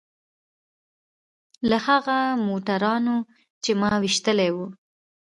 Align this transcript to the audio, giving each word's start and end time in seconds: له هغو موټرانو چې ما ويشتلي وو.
له 1.69 1.77
هغو 1.87 2.19
موټرانو 2.47 3.15
چې 3.63 3.71
ما 3.81 3.91
ويشتلي 4.01 4.49
وو. 4.55 4.67